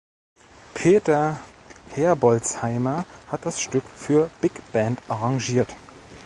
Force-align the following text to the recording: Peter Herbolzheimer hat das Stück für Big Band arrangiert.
Peter 0.73 1.39
Herbolzheimer 1.91 3.05
hat 3.27 3.45
das 3.45 3.61
Stück 3.61 3.83
für 3.95 4.31
Big 4.41 4.53
Band 4.71 4.99
arrangiert. 5.07 5.75